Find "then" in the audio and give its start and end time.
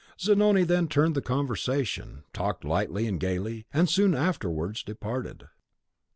0.63-0.87